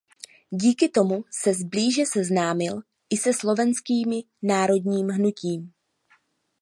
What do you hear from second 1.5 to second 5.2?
blíže seznámil i se slovenskými národním